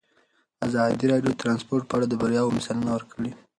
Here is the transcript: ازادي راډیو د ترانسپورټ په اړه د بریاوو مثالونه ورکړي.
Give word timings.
ازادي 0.65 1.05
راډیو 1.11 1.31
د 1.33 1.39
ترانسپورټ 1.41 1.83
په 1.87 1.93
اړه 1.97 2.05
د 2.07 2.13
بریاوو 2.21 2.55
مثالونه 2.57 2.91
ورکړي. 2.93 3.31